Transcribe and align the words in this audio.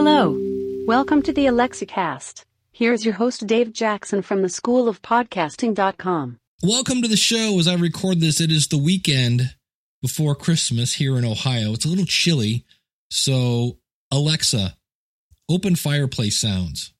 Hello. 0.00 0.38
Welcome 0.86 1.22
to 1.22 1.32
the 1.32 1.46
AlexaCast. 1.46 2.44
Here's 2.70 3.04
your 3.04 3.14
host, 3.14 3.48
Dave 3.48 3.72
Jackson 3.72 4.22
from 4.22 4.42
the 4.42 4.48
School 4.48 4.88
of 4.88 5.02
Podcasting.com. 5.02 6.38
Welcome 6.62 7.02
to 7.02 7.08
the 7.08 7.16
show. 7.16 7.58
As 7.58 7.66
I 7.66 7.74
record 7.74 8.20
this, 8.20 8.40
it 8.40 8.52
is 8.52 8.68
the 8.68 8.78
weekend 8.78 9.56
before 10.00 10.36
Christmas 10.36 10.94
here 10.94 11.18
in 11.18 11.24
Ohio. 11.24 11.72
It's 11.72 11.84
a 11.84 11.88
little 11.88 12.04
chilly. 12.04 12.64
So, 13.10 13.78
Alexa, 14.12 14.76
open 15.48 15.74
fireplace 15.74 16.40
sounds. 16.40 16.92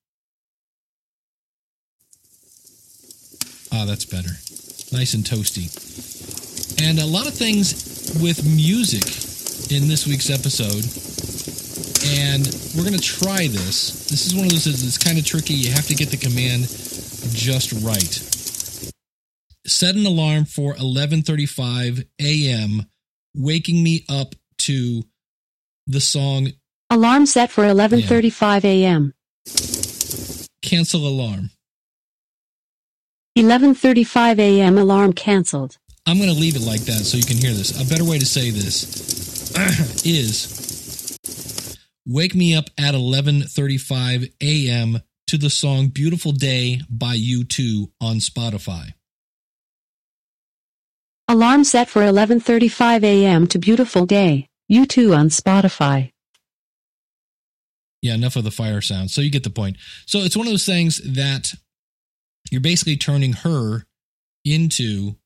Ah, 3.70 3.84
that's 3.86 4.06
better. 4.06 4.30
Nice 4.90 5.14
and 5.14 5.22
toasty. 5.22 5.70
And 6.82 6.98
a 6.98 7.06
lot 7.06 7.28
of 7.28 7.34
things 7.34 8.18
with 8.20 8.44
music 8.44 9.06
in 9.70 9.86
this 9.86 10.04
week's 10.04 10.30
episode. 10.30 11.07
And 12.06 12.46
we're 12.76 12.84
going 12.84 12.98
to 12.98 13.00
try 13.00 13.48
this. 13.48 14.08
This 14.08 14.26
is 14.26 14.34
one 14.34 14.44
of 14.44 14.50
those 14.50 14.64
that's 14.64 14.98
kind 14.98 15.18
of 15.18 15.24
tricky. 15.24 15.54
You 15.54 15.72
have 15.72 15.86
to 15.86 15.94
get 15.94 16.10
the 16.10 16.16
command 16.16 16.62
just 17.34 17.72
right. 17.84 18.24
Set 19.66 19.94
an 19.96 20.06
alarm 20.06 20.44
for 20.44 20.74
11:35 20.74 22.06
a.m. 22.20 22.86
waking 23.34 23.82
me 23.82 24.04
up 24.08 24.34
to 24.58 25.02
the 25.86 26.00
song 26.00 26.48
Alarm 26.90 27.26
set 27.26 27.50
for 27.50 27.64
11:35 27.64 28.64
a.m. 28.64 29.14
Cancel 30.62 31.06
Alarm. 31.06 31.50
11:35 33.36 34.38
a.m. 34.38 34.78
alarm 34.78 35.12
canceled. 35.12 35.76
I'm 36.06 36.16
going 36.16 36.30
to 36.30 36.40
leave 36.40 36.56
it 36.56 36.62
like 36.62 36.80
that 36.82 37.04
so 37.04 37.18
you 37.18 37.24
can 37.24 37.36
hear 37.36 37.52
this. 37.52 37.78
A 37.78 37.86
better 37.86 38.04
way 38.04 38.18
to 38.18 38.24
say 38.24 38.50
this 38.50 39.54
is 40.06 40.57
wake 42.08 42.34
me 42.34 42.56
up 42.56 42.70
at 42.78 42.94
11:35 42.94 44.32
a.m. 44.40 45.02
to 45.26 45.36
the 45.36 45.50
song 45.50 45.88
Beautiful 45.88 46.32
Day 46.32 46.80
by 46.88 47.16
U2 47.16 47.90
on 48.00 48.16
Spotify. 48.16 48.94
Alarm 51.28 51.64
set 51.64 51.88
for 51.88 52.00
11:35 52.00 53.04
a.m. 53.04 53.46
to 53.48 53.58
Beautiful 53.58 54.06
Day. 54.06 54.48
U2 54.72 55.16
on 55.16 55.28
Spotify. 55.28 56.12
Yeah, 58.00 58.14
enough 58.14 58.36
of 58.36 58.44
the 58.44 58.50
fire 58.50 58.80
sound. 58.80 59.10
So 59.10 59.20
you 59.20 59.30
get 59.30 59.44
the 59.44 59.50
point. 59.50 59.76
So 60.06 60.20
it's 60.20 60.36
one 60.36 60.46
of 60.46 60.52
those 60.52 60.66
things 60.66 60.98
that 60.98 61.52
you're 62.50 62.60
basically 62.60 62.96
turning 62.96 63.32
her 63.32 63.84
into 64.44 65.16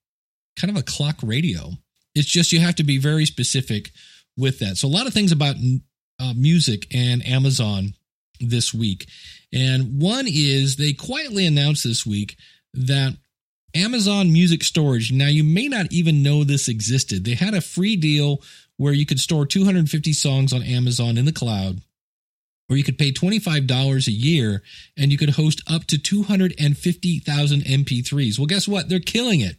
kind 0.59 0.71
of 0.71 0.77
a 0.77 0.83
clock 0.83 1.17
radio. 1.23 1.73
It's 2.15 2.29
just 2.29 2.53
you 2.53 2.61
have 2.61 2.77
to 2.77 2.85
be 2.85 2.99
very 2.99 3.27
specific 3.27 3.91
with 4.37 4.59
that. 4.61 4.77
So 4.77 4.89
a 4.89 4.91
lot 4.91 5.07
of 5.07 5.13
things 5.13 5.33
about 5.33 5.57
uh, 6.23 6.33
music 6.35 6.87
and 6.95 7.27
Amazon 7.27 7.95
this 8.41 8.73
week. 8.73 9.07
And 9.53 10.01
one 10.01 10.27
is 10.29 10.77
they 10.77 10.93
quietly 10.93 11.47
announced 11.47 11.85
this 11.85 12.07
week 12.07 12.37
that 12.75 13.17
Amazon 13.75 14.33
Music 14.33 14.63
Storage. 14.63 15.13
Now, 15.13 15.27
you 15.27 15.45
may 15.45 15.69
not 15.69 15.93
even 15.93 16.23
know 16.23 16.45
this 16.45 16.69
existed. 16.69 17.25
They 17.25 17.35
had 17.35 17.55
a 17.55 17.61
free 17.61 17.97
deal 17.97 18.43
where 18.77 18.93
you 18.93 19.07
could 19.07 19.21
store 19.21 19.47
250 19.47 20.13
songs 20.13 20.53
on 20.53 20.63
Amazon 20.63 21.17
in 21.17 21.25
the 21.25 21.33
cloud, 21.33 21.81
or 22.69 22.77
you 22.77 22.85
could 22.85 22.99
pay 22.99 23.13
$25 23.13 24.07
a 24.07 24.11
year 24.11 24.63
and 24.97 25.11
you 25.11 25.19
could 25.19 25.31
host 25.31 25.63
up 25.71 25.85
to 25.87 25.99
250,000 25.99 27.61
MP3s. 27.63 28.39
Well, 28.39 28.47
guess 28.47 28.69
what? 28.69 28.89
They're 28.89 29.01
killing 29.01 29.41
it. 29.41 29.57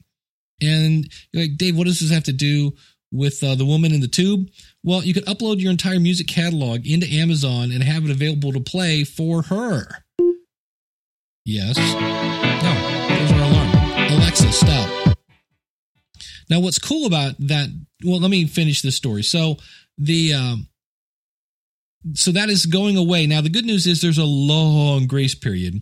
And 0.61 1.11
like, 1.33 1.57
Dave, 1.57 1.77
what 1.77 1.87
does 1.87 1.99
this 1.99 2.11
have 2.11 2.23
to 2.23 2.33
do 2.33 2.73
with 3.13 3.41
uh, 3.43 3.55
the 3.55 3.65
woman 3.65 3.93
in 3.93 4.01
the 4.01 4.07
tube? 4.07 4.49
Well, 4.83 5.03
you 5.03 5.13
could 5.13 5.25
upload 5.25 5.61
your 5.61 5.71
entire 5.71 5.99
music 5.99 6.27
catalog 6.27 6.85
into 6.85 7.07
Amazon 7.07 7.71
and 7.71 7.83
have 7.83 8.03
it 8.03 8.11
available 8.11 8.51
to 8.51 8.59
play 8.59 9.03
for 9.03 9.43
her. 9.43 9.87
Yes. 11.45 11.77
No, 11.77 13.07
there's 13.07 13.31
alarm. 13.31 14.11
Alexa, 14.11 14.51
stop. 14.51 15.17
Now, 16.49 16.59
what's 16.59 16.79
cool 16.79 17.05
about 17.05 17.35
that? 17.39 17.69
Well, 18.03 18.19
let 18.19 18.31
me 18.31 18.47
finish 18.47 18.81
this 18.81 18.95
story. 18.95 19.23
So 19.23 19.57
the 19.97 20.33
um, 20.33 20.67
so 22.13 22.31
that 22.31 22.49
is 22.49 22.65
going 22.65 22.97
away. 22.97 23.27
Now, 23.27 23.41
the 23.41 23.49
good 23.49 23.65
news 23.65 23.87
is 23.87 24.01
there's 24.01 24.17
a 24.17 24.25
long 24.25 25.07
grace 25.07 25.35
period. 25.35 25.81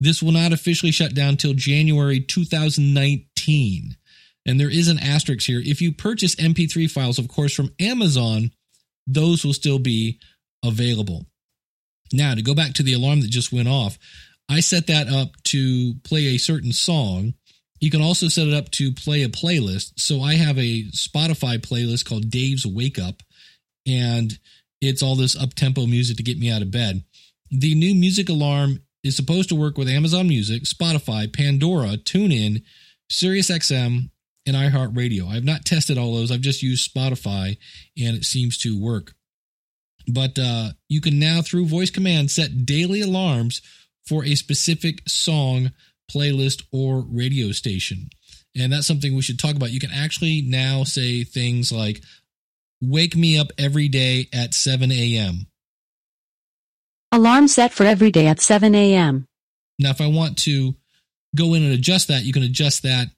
This 0.00 0.22
will 0.22 0.32
not 0.32 0.52
officially 0.52 0.92
shut 0.92 1.14
down 1.14 1.36
till 1.36 1.54
January 1.54 2.20
2019. 2.20 3.96
And 4.46 4.60
there 4.60 4.70
is 4.70 4.88
an 4.88 4.98
asterisk 4.98 5.46
here. 5.46 5.60
If 5.62 5.82
you 5.82 5.92
purchase 5.92 6.36
MP3 6.36 6.90
files, 6.90 7.18
of 7.18 7.28
course, 7.28 7.52
from 7.52 7.72
Amazon, 7.80 8.52
those 9.06 9.44
will 9.44 9.52
still 9.52 9.78
be 9.78 10.18
available. 10.64 11.26
Now, 12.12 12.34
to 12.34 12.42
go 12.42 12.54
back 12.54 12.74
to 12.74 12.82
the 12.82 12.92
alarm 12.92 13.20
that 13.22 13.30
just 13.30 13.52
went 13.52 13.68
off, 13.68 13.98
I 14.48 14.60
set 14.60 14.86
that 14.86 15.08
up 15.08 15.42
to 15.44 15.94
play 16.04 16.26
a 16.26 16.38
certain 16.38 16.72
song. 16.72 17.34
You 17.80 17.90
can 17.90 18.00
also 18.00 18.28
set 18.28 18.46
it 18.46 18.54
up 18.54 18.70
to 18.72 18.92
play 18.92 19.22
a 19.22 19.28
playlist. 19.28 19.94
So 19.98 20.22
I 20.22 20.34
have 20.34 20.56
a 20.58 20.84
Spotify 20.92 21.58
playlist 21.58 22.04
called 22.04 22.30
Dave's 22.30 22.64
Wake 22.64 22.98
Up, 22.98 23.22
and 23.86 24.38
it's 24.80 25.02
all 25.02 25.16
this 25.16 25.36
up 25.36 25.54
tempo 25.54 25.86
music 25.86 26.16
to 26.18 26.22
get 26.22 26.38
me 26.38 26.50
out 26.50 26.62
of 26.62 26.70
bed. 26.70 27.02
The 27.50 27.74
new 27.74 27.94
music 27.94 28.28
alarm 28.28 28.82
is 29.02 29.16
supposed 29.16 29.48
to 29.48 29.56
work 29.56 29.78
with 29.78 29.88
Amazon 29.88 30.28
Music, 30.28 30.62
Spotify, 30.62 31.32
Pandora, 31.32 31.96
TuneIn, 31.96 32.62
SiriusXM, 33.10 34.10
and 34.46 34.56
iHeartRadio. 34.56 35.28
I've 35.28 35.44
not 35.44 35.64
tested 35.64 35.98
all 35.98 36.14
those. 36.14 36.30
I've 36.30 36.40
just 36.40 36.62
used 36.62 36.92
Spotify 36.92 37.56
and 37.98 38.16
it 38.16 38.24
seems 38.24 38.58
to 38.58 38.80
work. 38.80 39.14
But 40.08 40.38
uh, 40.38 40.70
you 40.88 41.00
can 41.00 41.18
now, 41.18 41.42
through 41.42 41.66
voice 41.66 41.90
command, 41.90 42.30
set 42.30 42.64
daily 42.64 43.00
alarms 43.00 43.60
for 44.06 44.24
a 44.24 44.36
specific 44.36 45.00
song, 45.08 45.72
playlist, 46.10 46.62
or 46.72 47.04
radio 47.08 47.50
station. 47.50 48.08
And 48.56 48.72
that's 48.72 48.86
something 48.86 49.14
we 49.14 49.22
should 49.22 49.38
talk 49.38 49.56
about. 49.56 49.72
You 49.72 49.80
can 49.80 49.90
actually 49.92 50.42
now 50.42 50.84
say 50.84 51.24
things 51.24 51.72
like, 51.72 52.02
Wake 52.82 53.16
me 53.16 53.38
up 53.38 53.48
every 53.56 53.88
day 53.88 54.28
at 54.34 54.52
7 54.52 54.92
a.m. 54.92 55.46
Alarm 57.10 57.48
set 57.48 57.72
for 57.72 57.84
every 57.84 58.10
day 58.10 58.26
at 58.26 58.40
7 58.40 58.74
a.m. 58.74 59.26
Now, 59.78 59.90
if 59.90 60.00
I 60.00 60.08
want 60.08 60.36
to 60.38 60.74
go 61.34 61.54
in 61.54 61.62
and 61.62 61.72
adjust 61.72 62.08
that, 62.08 62.24
you 62.24 62.34
can 62.34 62.42
adjust 62.42 62.82
that 62.82 63.08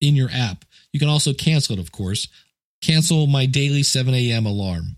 in 0.00 0.16
your 0.16 0.30
app. 0.32 0.64
You 0.92 1.00
can 1.00 1.08
also 1.08 1.32
cancel 1.32 1.78
it, 1.78 1.80
of 1.80 1.92
course. 1.92 2.28
Cancel 2.82 3.26
my 3.26 3.46
daily 3.46 3.82
7 3.82 4.14
a.m. 4.14 4.46
alarm. 4.46 4.96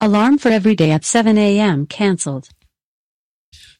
Alarm 0.00 0.38
for 0.38 0.48
every 0.48 0.74
day 0.74 0.90
at 0.90 1.04
7 1.04 1.38
a.m. 1.38 1.86
canceled. 1.86 2.48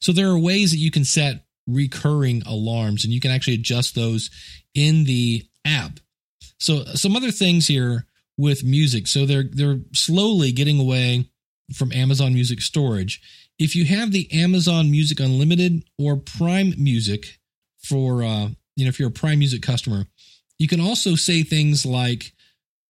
So 0.00 0.12
there 0.12 0.28
are 0.28 0.38
ways 0.38 0.70
that 0.70 0.78
you 0.78 0.90
can 0.90 1.04
set 1.04 1.44
recurring 1.66 2.42
alarms 2.46 3.04
and 3.04 3.12
you 3.12 3.20
can 3.20 3.30
actually 3.30 3.54
adjust 3.54 3.94
those 3.94 4.30
in 4.74 5.04
the 5.04 5.44
app. 5.64 5.98
So 6.58 6.84
some 6.94 7.16
other 7.16 7.30
things 7.30 7.66
here 7.66 8.06
with 8.36 8.64
music. 8.64 9.06
So 9.06 9.26
they're 9.26 9.44
they're 9.50 9.80
slowly 9.92 10.52
getting 10.52 10.80
away 10.80 11.28
from 11.72 11.92
Amazon 11.92 12.34
Music 12.34 12.60
storage. 12.60 13.20
If 13.58 13.76
you 13.76 13.84
have 13.84 14.12
the 14.12 14.30
Amazon 14.32 14.90
Music 14.90 15.20
Unlimited 15.20 15.84
or 15.98 16.16
Prime 16.16 16.74
Music 16.76 17.38
for 17.78 18.22
uh, 18.22 18.48
you 18.76 18.84
know 18.84 18.88
if 18.88 18.98
you're 18.98 19.08
a 19.08 19.12
Prime 19.12 19.38
Music 19.38 19.62
customer, 19.62 20.04
you 20.58 20.68
can 20.68 20.80
also 20.80 21.14
say 21.14 21.42
things 21.42 21.84
like 21.84 22.32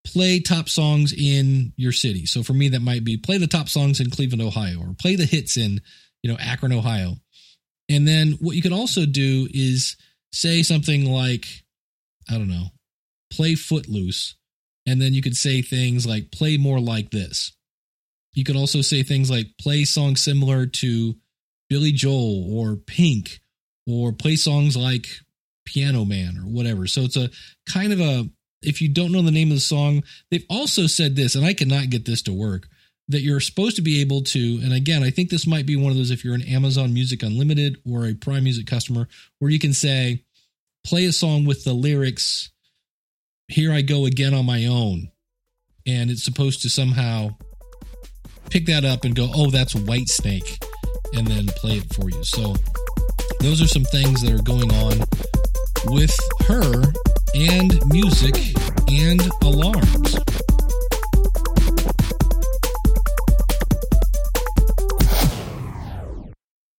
play 0.07 0.41
top 0.41 0.69
songs 0.69 1.13
in 1.13 1.73
your 1.77 1.93
city. 1.93 2.27
So 2.27 2.43
for 2.43 2.53
me 2.53 2.69
that 2.71 2.83
might 2.83 3.05
be 3.05 3.17
play 3.17 3.39
the 3.39 3.47
top 3.47 3.69
songs 3.69 4.01
in 4.01 4.11
Cleveland, 4.11 4.43
Ohio 4.43 4.81
or 4.81 4.95
play 4.99 5.17
the 5.17 5.25
hits 5.25 5.57
in, 5.57 5.81
you 6.23 6.31
know, 6.31 6.39
Akron, 6.39 6.73
Ohio. 6.73 7.15
And 7.89 8.07
then 8.07 8.33
what 8.41 8.57
you 8.57 8.63
can 8.63 8.73
also 8.73 9.07
do 9.07 9.49
is 9.53 9.97
say 10.33 10.63
something 10.63 11.11
like 11.11 11.47
I 12.29 12.35
don't 12.35 12.49
know, 12.49 12.69
play 13.31 13.55
Footloose 13.55 14.37
and 14.87 15.01
then 15.01 15.15
you 15.15 15.23
could 15.23 15.37
say 15.37 15.63
things 15.63 16.07
like 16.07 16.31
play 16.31 16.57
more 16.57 16.81
like 16.81 17.11
this. 17.11 17.53
You 18.35 18.45
could 18.45 18.57
also 18.57 18.81
say 18.81 19.03
things 19.03 19.31
like 19.31 19.47
play 19.61 19.85
songs 19.85 20.23
similar 20.23 20.67
to 20.67 21.15
Billy 21.71 21.93
Joel 21.93 22.53
or 22.53 22.77
Pink 22.77 23.41
or 23.87 24.13
play 24.13 24.37
songs 24.37 24.77
like 24.77 25.09
Piano 25.65 26.05
Man 26.05 26.37
or 26.39 26.43
whatever. 26.43 26.87
So 26.87 27.03
it's 27.03 27.17
a 27.17 27.31
kind 27.71 27.93
of 27.93 28.01
a 28.01 28.29
if 28.63 28.81
you 28.81 28.89
don't 28.89 29.13
know 29.13 29.23
the 29.23 29.31
name 29.31 29.51
of 29.51 29.57
the 29.57 29.61
song, 29.61 30.03
they've 30.31 30.47
also 30.49 30.87
said 30.87 31.17
this 31.17 31.35
and 31.35 31.45
I 31.45 31.53
cannot 31.53 31.91
get 31.91 32.07
this 32.07 32.23
to 32.23 32.33
work 32.33 32.69
that 33.09 33.21
you're 33.21 33.41
supposed 33.41 33.77
to 33.77 33.83
be 33.83 34.01
able 34.01 34.23
to 34.23 34.61
and 34.63 34.73
again, 34.73 35.03
I 35.03 35.11
think 35.11 35.31
this 35.31 35.47
might 35.47 35.67
be 35.67 35.77
one 35.77 35.91
of 35.91 35.97
those 35.97 36.11
if 36.11 36.25
you're 36.25 36.35
an 36.35 36.43
Amazon 36.43 36.95
Music 36.95 37.23
Unlimited 37.23 37.77
or 37.91 38.07
a 38.07 38.15
Prime 38.15 38.45
Music 38.45 38.67
customer 38.67 39.09
where 39.39 39.51
you 39.51 39.59
can 39.59 39.73
say 39.73 40.25
play 40.85 41.05
a 41.05 41.13
song 41.13 41.45
with 41.45 41.65
the 41.65 41.75
lyrics 41.75 42.51
here 43.49 43.73
I 43.73 43.83
go 43.83 44.07
again 44.07 44.35
on 44.35 44.47
my 44.47 44.67
own. 44.67 45.11
And 45.87 46.11
it's 46.11 46.25
supposed 46.25 46.63
to 46.63 46.71
somehow 46.71 47.31
pick 48.51 48.67
that 48.67 48.85
up 48.85 49.05
and 49.05 49.15
go, 49.15 49.31
oh, 49.35 49.51
that's 49.51 49.75
Whitesnake, 49.75 50.65
and 51.15 51.27
then 51.27 51.47
play 51.49 51.79
it 51.79 51.93
for 51.95 52.09
you. 52.09 52.25
So 52.25 52.55
those 53.41 53.61
are 53.61 53.69
some 53.69 53.85
things 53.85 54.23
that 54.23 54.33
are 54.33 54.43
going 54.43 54.73
on 54.73 55.07
with 55.87 56.17
her 56.47 56.83
and 57.35 57.81
music 57.91 58.35
and 58.89 59.21
alarms. 59.43 60.17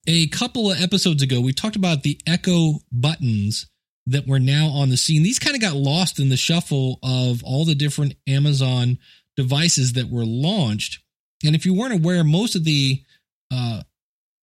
a 0.07 0.27
couple 0.27 0.71
of 0.71 0.81
episodes 0.81 1.21
ago, 1.23 1.41
we 1.41 1.53
talked 1.53 1.75
about 1.75 2.03
the 2.03 2.19
Echo 2.27 2.79
buttons 2.91 3.67
that 4.07 4.27
were 4.27 4.39
now 4.39 4.67
on 4.67 4.89
the 4.89 4.97
scene. 4.97 5.23
These 5.23 5.39
kind 5.39 5.55
of 5.55 5.61
got 5.61 5.75
lost 5.75 6.19
in 6.19 6.29
the 6.29 6.37
shuffle 6.37 6.99
of 7.01 7.43
all 7.43 7.65
the 7.65 7.75
different 7.75 8.15
Amazon 8.27 8.99
devices 9.35 9.93
that 9.93 10.09
were 10.09 10.25
launched. 10.25 10.99
And 11.43 11.55
if 11.55 11.65
you 11.65 11.73
weren't 11.73 11.93
aware, 11.93 12.23
most 12.23 12.55
of 12.55 12.63
the 12.63 13.03
uh, 13.51 13.81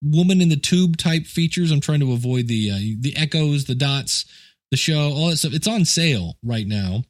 woman 0.03 0.41
in 0.41 0.49
the 0.49 0.57
tube 0.57 0.97
type 0.97 1.27
features, 1.27 1.71
I'm 1.71 1.81
trying 1.81 2.01
to 2.01 2.13
avoid 2.13 2.49
the 2.49 2.71
uh, 2.71 2.79
the 3.01 3.17
echoes, 3.17 3.65
the 3.65 3.75
dots, 3.75 4.25
the 4.73 4.77
show, 4.79 5.13
all 5.13 5.29
that 5.29 5.37
stuff. 5.37 5.53
It's 5.53 5.69
on 5.69 5.85
sale 5.85 6.39
right 6.43 6.67
now. 6.67 7.05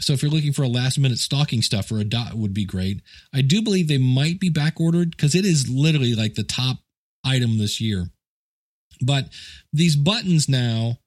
So 0.00 0.12
if 0.12 0.22
you're 0.22 0.32
looking 0.32 0.52
for 0.52 0.64
a 0.64 0.68
last 0.68 0.98
minute 0.98 1.18
stocking 1.18 1.62
stuffer, 1.62 1.98
a 1.98 2.04
dot 2.04 2.34
would 2.34 2.52
be 2.52 2.64
great. 2.64 3.00
I 3.32 3.40
do 3.40 3.62
believe 3.62 3.86
they 3.86 3.98
might 3.98 4.40
be 4.40 4.48
back 4.50 4.80
ordered 4.80 5.12
because 5.12 5.36
it 5.36 5.44
is 5.44 5.70
literally 5.70 6.16
like 6.16 6.34
the 6.34 6.42
top 6.42 6.78
item 7.24 7.56
this 7.56 7.80
year. 7.80 8.08
But 9.00 9.28
these 9.72 9.94
buttons 9.94 10.48
now, 10.48 10.98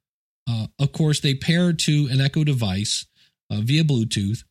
uh, 0.49 0.67
of 0.79 0.93
course, 0.93 1.19
they 1.19 1.35
pair 1.35 1.73
to 1.73 2.07
an 2.09 2.21
Echo 2.21 2.45
device 2.45 3.05
uh, 3.51 3.59
via 3.59 3.83
Bluetooth, 3.83 4.43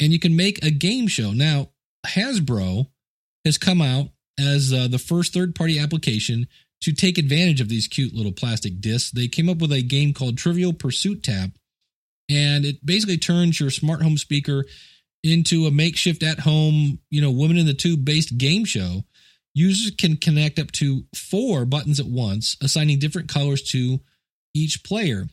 and 0.00 0.12
you 0.12 0.20
can 0.20 0.36
make 0.36 0.64
a 0.64 0.70
game 0.70 1.08
show. 1.08 1.32
Now, 1.32 1.70
Hasbro 2.06 2.86
has 3.44 3.58
come 3.58 3.82
out 3.82 4.10
as 4.38 4.72
uh, 4.72 4.86
the 4.86 4.98
first 4.98 5.34
third 5.34 5.56
party 5.56 5.80
application 5.80 6.46
to 6.82 6.92
take 6.92 7.18
advantage 7.18 7.60
of 7.60 7.68
these 7.68 7.86
cute 7.86 8.14
little 8.14 8.32
plastic 8.32 8.80
discs. 8.80 9.10
They 9.10 9.28
came 9.28 9.48
up 9.48 9.58
with 9.58 9.72
a 9.72 9.82
game 9.82 10.12
called 10.12 10.36
Trivial 10.36 10.72
Pursuit 10.72 11.22
Tap, 11.22 11.50
and 12.28 12.64
it 12.64 12.84
basically 12.84 13.18
turns 13.18 13.58
your 13.58 13.70
smart 13.70 14.02
home 14.02 14.18
speaker 14.18 14.64
into 15.24 15.66
a 15.66 15.70
makeshift 15.70 16.22
at 16.22 16.40
home, 16.40 16.98
you 17.10 17.20
know, 17.20 17.30
woman 17.30 17.56
in 17.56 17.66
the 17.66 17.74
tube 17.74 18.04
based 18.04 18.36
game 18.36 18.64
show. 18.64 19.04
Users 19.54 19.92
can 19.96 20.16
connect 20.16 20.58
up 20.58 20.72
to 20.72 21.04
four 21.14 21.64
buttons 21.64 22.00
at 22.00 22.06
once, 22.06 22.56
assigning 22.62 22.98
different 22.98 23.28
colors 23.28 23.62
to 23.70 24.00
each 24.54 24.82
player. 24.82 25.26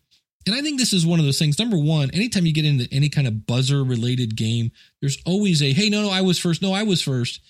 And 0.45 0.55
I 0.55 0.61
think 0.61 0.79
this 0.79 0.93
is 0.93 1.05
one 1.05 1.19
of 1.19 1.25
those 1.25 1.39
things. 1.39 1.59
Number 1.59 1.77
one, 1.77 2.11
anytime 2.11 2.45
you 2.45 2.53
get 2.53 2.65
into 2.65 2.87
any 2.91 3.09
kind 3.09 3.27
of 3.27 3.45
buzzer 3.45 3.83
related 3.83 4.35
game, 4.35 4.71
there's 5.01 5.17
always 5.25 5.61
a, 5.61 5.73
hey, 5.73 5.89
no, 5.89 6.01
no, 6.03 6.09
I 6.09 6.21
was 6.21 6.37
first. 6.37 6.61
No, 6.61 6.73
I 6.73 6.83
was 6.83 7.01
first. 7.01 7.41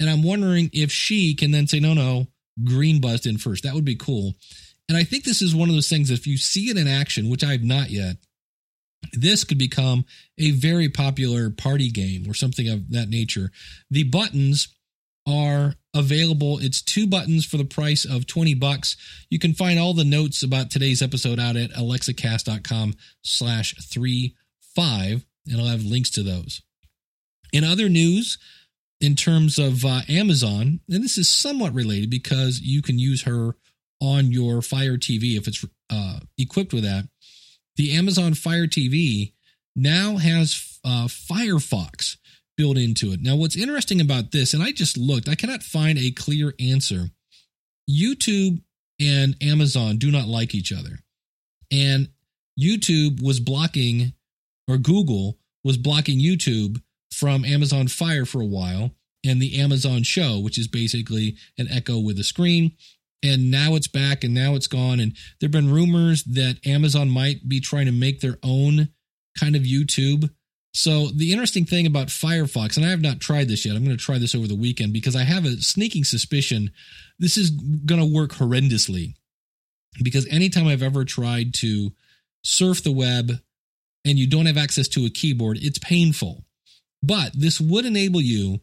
And 0.00 0.08
I'm 0.08 0.22
wondering 0.22 0.70
if 0.72 0.92
she 0.92 1.34
can 1.34 1.50
then 1.50 1.66
say, 1.66 1.80
no, 1.80 1.94
no, 1.94 2.26
green 2.64 3.00
in 3.24 3.38
first. 3.38 3.64
That 3.64 3.74
would 3.74 3.84
be 3.84 3.96
cool. 3.96 4.34
And 4.88 4.96
I 4.96 5.04
think 5.04 5.24
this 5.24 5.42
is 5.42 5.54
one 5.54 5.68
of 5.68 5.74
those 5.74 5.88
things, 5.88 6.10
if 6.10 6.26
you 6.26 6.36
see 6.36 6.70
it 6.70 6.78
in 6.78 6.88
action, 6.88 7.28
which 7.28 7.44
I 7.44 7.52
have 7.52 7.62
not 7.62 7.90
yet, 7.90 8.16
this 9.12 9.44
could 9.44 9.58
become 9.58 10.04
a 10.38 10.52
very 10.52 10.88
popular 10.88 11.50
party 11.50 11.90
game 11.90 12.28
or 12.28 12.34
something 12.34 12.68
of 12.68 12.90
that 12.90 13.08
nature. 13.08 13.50
The 13.90 14.04
buttons 14.04 14.68
are 15.28 15.74
available. 15.94 16.58
It's 16.58 16.80
two 16.80 17.06
buttons 17.06 17.44
for 17.44 17.58
the 17.58 17.64
price 17.64 18.04
of 18.04 18.26
20 18.26 18.54
bucks. 18.54 18.96
You 19.30 19.38
can 19.38 19.52
find 19.52 19.78
all 19.78 19.94
the 19.94 20.04
notes 20.04 20.42
about 20.42 20.70
today's 20.70 21.02
episode 21.02 21.38
out 21.38 21.56
at 21.56 21.70
alexacast.com 21.72 22.94
slash 23.22 23.74
three 23.76 24.34
five, 24.74 25.26
and 25.46 25.60
I'll 25.60 25.66
have 25.66 25.84
links 25.84 26.10
to 26.10 26.22
those. 26.22 26.62
In 27.52 27.64
other 27.64 27.88
news, 27.88 28.38
in 29.00 29.14
terms 29.14 29.58
of 29.58 29.84
uh, 29.84 30.00
Amazon, 30.08 30.80
and 30.88 31.04
this 31.04 31.18
is 31.18 31.28
somewhat 31.28 31.72
related 31.72 32.10
because 32.10 32.60
you 32.60 32.82
can 32.82 32.98
use 32.98 33.22
her 33.22 33.54
on 34.00 34.32
your 34.32 34.62
Fire 34.62 34.96
TV 34.96 35.36
if 35.36 35.46
it's 35.46 35.64
uh, 35.90 36.20
equipped 36.36 36.72
with 36.72 36.84
that. 36.84 37.08
The 37.76 37.94
Amazon 37.94 38.34
Fire 38.34 38.66
TV 38.66 39.32
now 39.76 40.16
has 40.16 40.80
uh, 40.84 41.06
Firefox 41.06 42.16
built 42.56 42.76
into 42.76 43.12
it. 43.12 43.22
Now, 43.22 43.36
what's 43.36 43.56
interesting 43.56 44.00
about 44.00 44.32
this, 44.32 44.52
and 44.52 44.62
I 44.62 44.72
just 44.72 44.98
looked, 44.98 45.28
I 45.28 45.36
cannot 45.36 45.62
find 45.62 45.98
a 45.98 46.10
clear 46.10 46.54
answer. 46.58 47.10
YouTube 47.88 48.60
and 49.00 49.36
Amazon 49.40 49.96
do 49.96 50.10
not 50.10 50.26
like 50.26 50.54
each 50.54 50.72
other. 50.72 50.98
And 51.70 52.08
YouTube 52.60 53.22
was 53.22 53.38
blocking, 53.38 54.12
or 54.66 54.76
Google 54.76 55.38
was 55.62 55.76
blocking 55.76 56.18
YouTube 56.18 56.82
from 57.18 57.44
Amazon 57.44 57.88
Fire 57.88 58.24
for 58.24 58.40
a 58.40 58.46
while 58.46 58.92
and 59.24 59.42
the 59.42 59.60
Amazon 59.60 60.02
Show, 60.02 60.38
which 60.38 60.58
is 60.58 60.68
basically 60.68 61.36
an 61.58 61.68
Echo 61.68 61.98
with 61.98 62.18
a 62.18 62.24
screen. 62.24 62.72
And 63.22 63.50
now 63.50 63.74
it's 63.74 63.88
back 63.88 64.22
and 64.22 64.32
now 64.32 64.54
it's 64.54 64.68
gone. 64.68 65.00
And 65.00 65.12
there 65.40 65.48
have 65.48 65.52
been 65.52 65.72
rumors 65.72 66.22
that 66.24 66.64
Amazon 66.64 67.10
might 67.10 67.48
be 67.48 67.60
trying 67.60 67.86
to 67.86 67.92
make 67.92 68.20
their 68.20 68.38
own 68.44 68.90
kind 69.38 69.56
of 69.56 69.62
YouTube. 69.62 70.30
So 70.72 71.08
the 71.08 71.32
interesting 71.32 71.64
thing 71.64 71.86
about 71.86 72.08
Firefox, 72.08 72.76
and 72.76 72.86
I 72.86 72.90
have 72.90 73.00
not 73.00 73.18
tried 73.18 73.48
this 73.48 73.64
yet, 73.64 73.74
I'm 73.74 73.84
going 73.84 73.96
to 73.96 74.02
try 74.02 74.18
this 74.18 74.34
over 74.34 74.46
the 74.46 74.54
weekend 74.54 74.92
because 74.92 75.16
I 75.16 75.24
have 75.24 75.44
a 75.44 75.56
sneaking 75.56 76.04
suspicion 76.04 76.70
this 77.18 77.36
is 77.36 77.50
going 77.50 78.00
to 78.00 78.14
work 78.14 78.32
horrendously. 78.32 79.14
Because 80.00 80.28
anytime 80.28 80.68
I've 80.68 80.82
ever 80.82 81.04
tried 81.04 81.54
to 81.54 81.90
surf 82.44 82.84
the 82.84 82.92
web 82.92 83.32
and 84.04 84.18
you 84.18 84.28
don't 84.28 84.46
have 84.46 84.56
access 84.56 84.86
to 84.88 85.06
a 85.06 85.10
keyboard, 85.10 85.58
it's 85.60 85.78
painful. 85.78 86.44
But 87.02 87.32
this 87.34 87.60
would 87.60 87.84
enable 87.84 88.20
you 88.20 88.60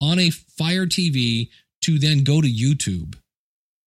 on 0.00 0.18
a 0.18 0.30
Fire 0.30 0.86
TV 0.86 1.48
to 1.82 1.98
then 1.98 2.24
go 2.24 2.40
to 2.40 2.48
YouTube. 2.48 3.16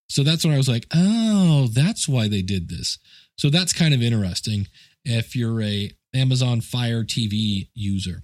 So 0.10 0.24
that's 0.24 0.44
when 0.44 0.54
I 0.54 0.58
was 0.58 0.70
like, 0.70 0.88
oh, 0.94 1.68
that's 1.72 2.08
why 2.08 2.28
they 2.28 2.42
did 2.42 2.70
this. 2.70 2.98
So 3.38 3.50
that's 3.50 3.74
kind 3.74 3.94
of 3.94 4.02
interesting 4.02 4.68
if 5.06 5.36
you're 5.36 5.62
a 5.62 5.92
Amazon 6.14 6.62
Fire 6.62 7.04
TV 7.04 7.70
user. 7.74 8.24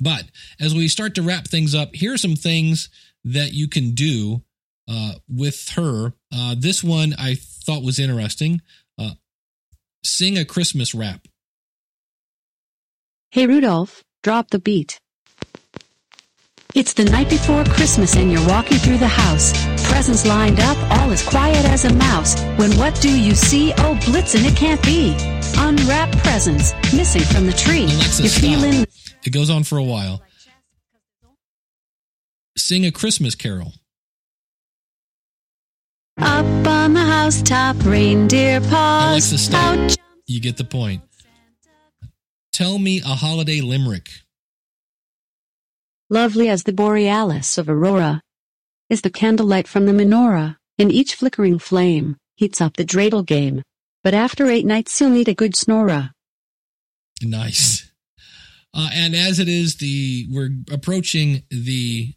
But 0.00 0.24
as 0.60 0.74
we 0.74 0.88
start 0.88 1.14
to 1.16 1.22
wrap 1.22 1.48
things 1.48 1.74
up, 1.74 1.94
here 1.94 2.14
are 2.14 2.18
some 2.18 2.36
things 2.36 2.88
that 3.24 3.52
you 3.52 3.68
can 3.68 3.92
do 3.92 4.42
uh, 4.88 5.14
with 5.28 5.70
her. 5.70 6.12
Uh, 6.34 6.54
this 6.58 6.82
one 6.82 7.14
I 7.18 7.34
thought 7.34 7.82
was 7.82 7.98
interesting. 7.98 8.60
Uh, 8.98 9.12
sing 10.04 10.38
a 10.38 10.44
Christmas 10.44 10.94
rap. 10.94 11.26
Hey 13.30 13.46
Rudolph, 13.46 14.04
drop 14.22 14.50
the 14.50 14.58
beat. 14.58 15.00
It's 16.74 16.92
the 16.92 17.04
night 17.04 17.28
before 17.30 17.64
Christmas 17.64 18.14
and 18.14 18.30
you're 18.30 18.46
walking 18.46 18.78
through 18.78 18.98
the 18.98 19.08
house. 19.08 19.52
Presents 19.90 20.26
lined 20.26 20.60
up, 20.60 20.76
all 20.92 21.10
as 21.10 21.26
quiet 21.26 21.64
as 21.64 21.84
a 21.84 21.92
mouse. 21.94 22.40
When 22.56 22.76
what 22.76 23.00
do 23.00 23.18
you 23.18 23.34
see? 23.34 23.72
Oh, 23.78 23.98
Blitzen, 24.02 24.44
it 24.44 24.56
can't 24.56 24.82
be. 24.82 25.16
Unwrapped 25.58 26.16
presents, 26.18 26.74
missing 26.94 27.22
from 27.22 27.46
the 27.46 27.52
tree. 27.52 27.84
Alexa, 27.84 28.22
you're 28.22 28.30
stop. 28.30 28.40
feeling. 28.42 28.86
It 29.24 29.30
goes 29.32 29.50
on 29.50 29.64
for 29.64 29.78
a 29.78 29.82
while. 29.82 30.22
Sing 32.56 32.84
a 32.84 32.90
Christmas 32.92 33.34
carol. 33.34 33.72
Up 36.18 36.44
on 36.66 36.92
the 36.94 37.00
housetop, 37.00 37.76
reindeer 37.84 38.60
pause. 38.60 39.32
Alexa, 39.32 39.38
stop. 39.38 39.78
Out 39.78 39.96
You 40.26 40.40
get 40.40 40.56
the 40.58 40.64
point. 40.64 41.02
Tell 42.58 42.80
me 42.80 42.98
a 42.98 43.14
holiday 43.14 43.60
limerick. 43.60 44.10
Lovely 46.10 46.48
as 46.48 46.64
the 46.64 46.72
borealis 46.72 47.56
of 47.56 47.68
Aurora 47.68 48.20
is 48.90 49.02
the 49.02 49.10
candlelight 49.10 49.68
from 49.68 49.86
the 49.86 49.92
menorah, 49.92 50.56
and 50.76 50.90
each 50.90 51.14
flickering 51.14 51.60
flame 51.60 52.16
heats 52.34 52.60
up 52.60 52.76
the 52.76 52.84
dreidel 52.84 53.24
game. 53.24 53.62
But 54.02 54.12
after 54.12 54.50
eight 54.50 54.66
nights 54.66 55.00
you'll 55.00 55.10
need 55.10 55.28
a 55.28 55.34
good 55.34 55.52
snora. 55.52 56.10
Nice. 57.22 57.92
Uh, 58.74 58.90
and 58.92 59.14
as 59.14 59.38
it 59.38 59.46
is 59.46 59.76
the 59.76 60.26
we're 60.28 60.50
approaching 60.72 61.44
the 61.50 62.12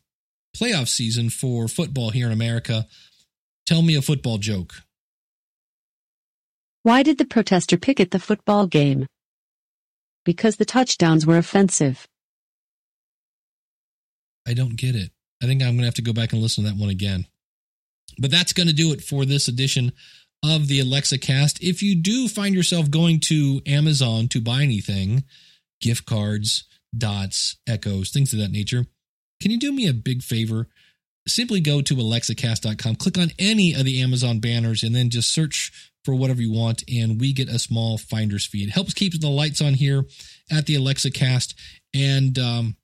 playoff 0.57 0.87
season 0.87 1.29
for 1.29 1.67
football 1.67 2.09
here 2.09 2.25
in 2.25 2.33
America. 2.33 2.87
Tell 3.67 3.83
me 3.83 3.93
a 3.93 4.01
football 4.01 4.39
joke. 4.39 4.73
Why 6.81 7.03
did 7.03 7.19
the 7.19 7.25
protester 7.25 7.77
picket 7.77 8.09
the 8.09 8.17
football 8.17 8.65
game? 8.65 9.05
Because 10.23 10.57
the 10.57 10.65
touchdowns 10.65 11.25
were 11.25 11.37
offensive. 11.37 12.07
I 14.47 14.53
don't 14.53 14.75
get 14.75 14.95
it. 14.95 15.11
I 15.41 15.47
think 15.47 15.61
I'm 15.61 15.69
going 15.69 15.79
to 15.79 15.85
have 15.85 15.93
to 15.95 16.01
go 16.01 16.13
back 16.13 16.33
and 16.33 16.41
listen 16.41 16.63
to 16.63 16.69
that 16.69 16.79
one 16.79 16.89
again. 16.89 17.25
But 18.19 18.31
that's 18.31 18.53
going 18.53 18.67
to 18.67 18.73
do 18.73 18.91
it 18.91 19.01
for 19.01 19.25
this 19.25 19.47
edition 19.47 19.91
of 20.43 20.67
the 20.67 20.79
Alexa 20.79 21.17
cast. 21.19 21.61
If 21.63 21.81
you 21.81 21.95
do 21.95 22.27
find 22.27 22.53
yourself 22.53 22.89
going 22.89 23.19
to 23.21 23.61
Amazon 23.65 24.27
to 24.29 24.41
buy 24.41 24.63
anything, 24.63 25.23
gift 25.79 26.05
cards, 26.05 26.65
dots, 26.95 27.57
echoes, 27.67 28.09
things 28.09 28.33
of 28.33 28.39
that 28.39 28.51
nature, 28.51 28.85
can 29.41 29.51
you 29.51 29.59
do 29.59 29.71
me 29.71 29.87
a 29.87 29.93
big 29.93 30.21
favor? 30.21 30.67
Simply 31.27 31.61
go 31.61 31.81
to 31.81 31.95
alexacast.com, 31.95 32.95
click 32.95 33.17
on 33.17 33.31
any 33.37 33.73
of 33.73 33.85
the 33.85 34.01
Amazon 34.01 34.39
banners, 34.39 34.83
and 34.83 34.95
then 34.95 35.09
just 35.09 35.33
search 35.33 35.91
for 36.03 36.15
whatever 36.15 36.41
you 36.41 36.51
want, 36.51 36.83
and 36.91 37.19
we 37.19 37.31
get 37.31 37.47
a 37.47 37.59
small 37.59 37.97
finder's 37.97 38.45
fee. 38.45 38.63
It 38.63 38.71
helps 38.71 38.93
keep 38.93 39.19
the 39.19 39.29
lights 39.29 39.61
on 39.61 39.75
here 39.75 40.03
at 40.51 40.65
the 40.65 40.75
Alexa 40.75 41.11
cast. 41.11 41.53
And 41.93 42.39
um, 42.39 42.75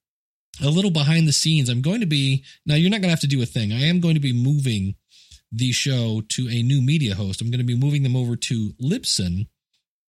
a 0.64 0.70
little 0.70 0.92
behind 0.92 1.28
the 1.28 1.34
scenes, 1.34 1.70
I'm 1.70 1.82
going 1.82 2.02
to 2.02 2.06
be 2.06 2.44
now, 2.66 2.76
you're 2.76 2.90
not 2.90 2.98
going 2.98 3.10
to 3.10 3.10
have 3.10 3.22
to 3.22 3.28
do 3.28 3.42
a 3.42 3.46
thing. 3.46 3.74
I 3.74 3.86
am 3.86 4.00
going 4.00 4.16
to 4.16 4.20
be 4.20 4.34
moving 4.34 4.96
the 5.52 5.72
show 5.72 6.22
to 6.30 6.48
a 6.50 6.62
new 6.62 6.82
media 6.82 7.16
host. 7.16 7.42
I'm 7.42 7.50
going 7.50 7.60
to 7.60 7.66
be 7.66 7.78
moving 7.78 8.04
them 8.04 8.16
over 8.16 8.36
to 8.36 8.74
Libsyn. 8.82 9.48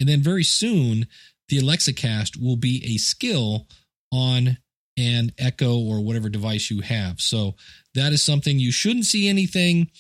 And 0.01 0.09
then 0.09 0.21
very 0.21 0.45
soon, 0.45 1.07
the 1.49 1.59
Alexa 1.59 1.95
cast 1.95 2.41
will 2.41 2.57
be 2.57 2.83
a 2.85 2.99
skill 2.99 3.67
on 4.13 4.59
an 4.99 5.33
Echo 5.39 5.79
or 5.79 6.01
whatever 6.01 6.29
device 6.29 6.71
you 6.71 6.83
have. 6.83 7.21
So 7.21 7.55
that 7.95 8.13
is 8.13 8.23
something 8.23 8.59
you 8.59 8.73
shouldn't 8.73 9.07
see 9.07 9.29
anything 9.29 9.91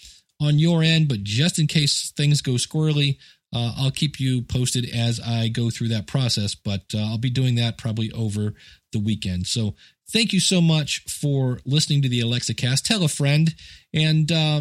on 0.40 0.58
your 0.58 0.82
end, 0.82 1.08
but 1.08 1.22
just 1.22 1.58
in 1.58 1.66
case 1.66 2.12
things 2.16 2.42
go 2.42 2.52
squirrely, 2.52 3.18
uh, 3.54 3.74
I'll 3.78 3.90
keep 3.90 4.20
you 4.20 4.42
posted 4.42 4.88
as 4.94 5.20
I 5.20 5.48
go 5.48 5.70
through 5.70 5.88
that 5.88 6.06
process. 6.06 6.54
But 6.54 6.82
uh, 6.94 6.98
I'll 6.98 7.18
be 7.18 7.30
doing 7.30 7.54
that 7.56 7.78
probably 7.78 8.12
over 8.12 8.54
the 8.92 8.98
weekend. 8.98 9.46
So 9.46 9.74
thank 10.10 10.32
you 10.32 10.40
so 10.40 10.60
much 10.60 11.04
for 11.04 11.60
listening 11.64 12.02
to 12.02 12.08
the 12.08 12.20
Alexa 12.20 12.54
cast. 12.54 12.86
Tell 12.86 13.02
a 13.04 13.08
friend. 13.08 13.54
And 13.94 14.30
uh, 14.30 14.60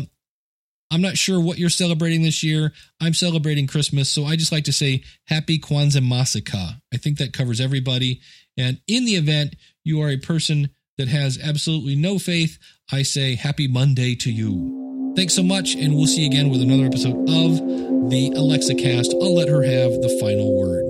I'm 0.90 1.02
not 1.02 1.18
sure 1.18 1.40
what 1.40 1.58
you're 1.58 1.70
celebrating 1.70 2.22
this 2.22 2.44
year. 2.44 2.72
I'm 3.02 3.14
celebrating 3.14 3.68
Christmas. 3.68 4.10
So 4.12 4.26
I 4.26 4.36
just 4.36 4.52
like 4.52 4.66
to 4.66 4.74
say 4.74 5.04
happy 5.26 5.60
Kwanzaa 5.60 6.02
Masika. 6.02 6.82
I 6.94 6.98
think 6.98 7.18
that 7.18 7.34
covers 7.34 7.60
everybody. 7.60 8.22
And 8.58 8.82
in 8.88 9.06
the 9.06 9.16
event 9.16 9.56
you 9.84 10.02
are 10.02 10.10
a 10.10 10.18
person 10.18 10.70
that 10.98 11.08
has 11.08 11.40
absolutely 11.42 11.96
no 11.96 12.20
faith, 12.20 12.58
I 12.92 13.04
say 13.04 13.36
happy 13.36 13.68
Monday 13.68 14.16
to 14.16 14.32
you. 14.32 15.14
Thanks 15.16 15.34
so 15.34 15.44
much, 15.44 15.76
and 15.76 15.96
we'll 15.96 16.08
see 16.08 16.22
you 16.22 16.28
again 16.28 16.50
with 16.50 16.62
another 16.62 16.86
episode 16.86 17.18
of 17.30 18.10
the 18.10 18.32
Alexa 18.36 18.76
cast. 18.76 19.14
I'll 19.14 19.36
let 19.36 19.50
her 19.50 19.64
have 19.64 19.92
the 20.02 20.16
final 20.22 20.56
word. 20.56 20.86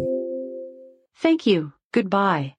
Thank 1.15 1.45
you. 1.45 1.74
Goodbye. 1.93 2.56